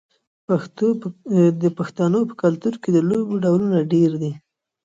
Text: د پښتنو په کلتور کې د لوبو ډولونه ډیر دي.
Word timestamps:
د 1.61 1.63
پښتنو 1.77 2.19
په 2.29 2.35
کلتور 2.43 2.73
کې 2.81 2.89
د 2.93 2.97
لوبو 3.09 3.33
ډولونه 3.43 3.77
ډیر 3.93 4.11
دي. 4.21 4.31